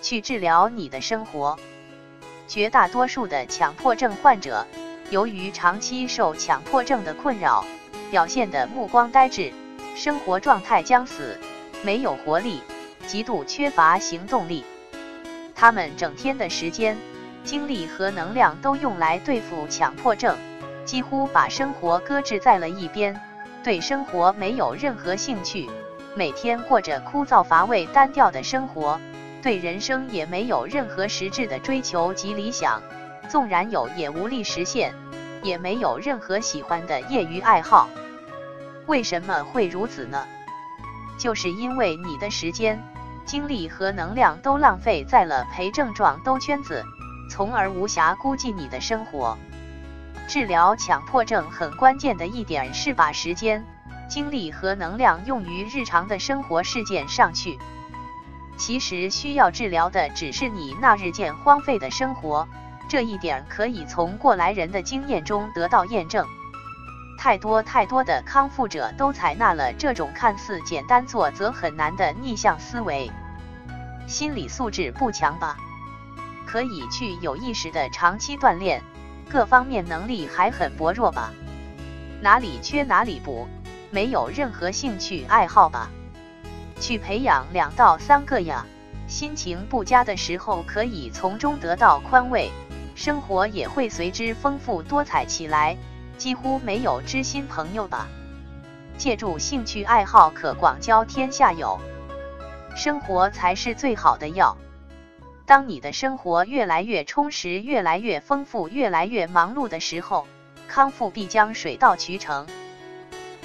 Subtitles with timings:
[0.00, 1.58] 去治疗你的生活。
[2.46, 4.66] 绝大多数的强迫症患者，
[5.10, 7.64] 由于长期受强迫症的困扰，
[8.10, 9.52] 表现的目光呆滞，
[9.94, 11.38] 生活状态僵死，
[11.82, 12.62] 没有活力，
[13.06, 14.64] 极度缺乏行动力。
[15.54, 16.96] 他们整天的时间、
[17.44, 20.36] 精力和能量都用来对付强迫症，
[20.84, 23.20] 几乎把生活搁置在了一边，
[23.62, 25.68] 对生活没有任何兴趣，
[26.14, 28.98] 每天过着枯燥乏味、单调的生活，
[29.42, 32.82] 对人生也没有任何实质的追求及理想，
[33.28, 34.94] 纵然有也无力实现，
[35.42, 37.88] 也没有任何喜欢的业余爱好。
[38.86, 40.26] 为什么会如此呢？
[41.18, 42.82] 就是因为你的时间。
[43.26, 46.82] 精力和能量都浪费在了陪症状兜圈子，
[47.30, 49.36] 从而无暇顾及你的生活。
[50.26, 53.62] 治疗强迫症很关键的一点是把时间、
[54.08, 57.58] 精力和能量用于日常的生活事件上去。
[58.58, 62.46] 其实需要治疗的只是你那日渐荒废的生活，
[62.88, 66.26] 这一点可以从过来人的经验中得到验证。
[67.18, 73.10] 太多太多的康复者都采纳了这种看似简单做则很难的逆向思维，
[74.06, 75.56] 心理素质不强吧？
[76.46, 78.82] 可以去有意识的长期锻炼，
[79.28, 81.30] 各方面能力还很薄弱吧？
[82.20, 83.46] 哪里缺哪里补，
[83.90, 85.90] 没有任何兴趣爱好吧？
[86.80, 88.66] 去培养两到三个呀，
[89.06, 92.50] 心情不佳的时候可以从中得到宽慰，
[92.94, 95.76] 生活也会随之丰富多彩起来。
[96.16, 98.08] 几乎没有知心朋友吧？
[98.96, 101.78] 借助兴趣爱好可广交天下友，
[102.74, 104.56] 生活才是最好的药。
[105.46, 110.26] 当你的生活越来越充实、越来越丰富、越来越忙碌的时候，
[110.66, 112.46] 康复必将水到渠成。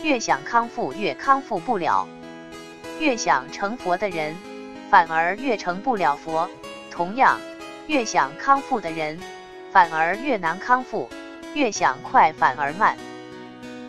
[0.02, 2.08] 越想康复越康复不了，
[3.00, 4.36] 越想成佛的人
[4.90, 6.50] 反而越成不了佛。
[6.92, 7.40] 同样，
[7.88, 9.20] 越想康复的人
[9.72, 11.10] 反而越难康复。
[11.56, 12.98] 越想快反而慢，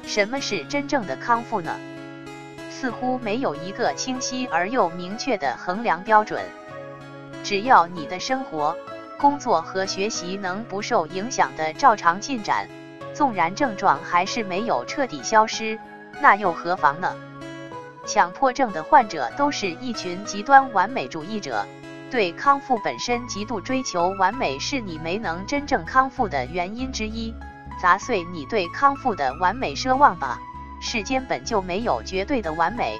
[0.06, 1.75] 什么是真正的康复呢？
[2.70, 6.42] 似乎没有一个清晰而又明确的衡量标准。
[7.42, 8.76] 只要你的生活、
[9.19, 12.69] 工作和学习能不受影响的照常进展，
[13.15, 15.78] 纵然症状还是没有彻底消失，
[16.21, 17.16] 那又何妨呢？
[18.06, 21.66] 强迫症的患者都是一群极端完美主义者，
[22.10, 27.34] 对康复本身极度追求完美，是你没能真正康复的原因之一。
[27.81, 30.38] 砸碎你对康复的完美奢望吧！
[30.81, 32.98] 世间本就没有绝对的完美，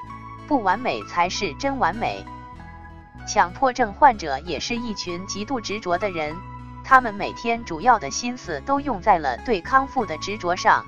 [0.49, 2.25] 不完美才是真完美。
[3.27, 6.35] 强迫症患者也是一群极度执着的人，
[6.83, 10.85] 他们每天主要的心思都用在了对康复的执着上，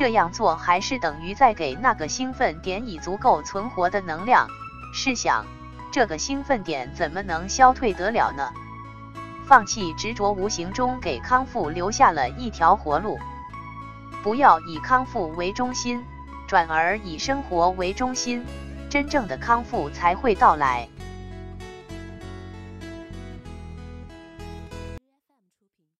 [0.00, 4.48] 这样做还是等于在给那个兴奋点以足够存活的能量。
[4.94, 5.44] 试想，
[5.92, 8.50] 这个兴奋点怎么能消退得了呢？
[9.46, 13.18] 放弃执着，无形中给康复留下了一条活路。
[14.22, 16.02] 不要以康复为中心，
[16.48, 18.42] 转而以生活为中心，
[18.88, 20.88] 真正的康复才会到来。